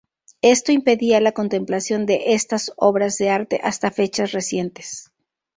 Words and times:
Esto 0.41 0.71
impedía 0.71 1.21
la 1.21 1.31
contemplación 1.31 2.07
de 2.07 2.33
estas 2.33 2.71
obras 2.75 3.19
de 3.19 3.29
arte 3.29 3.61
hasta 3.63 3.91
fechas 3.91 4.31
recientes. 4.31 5.11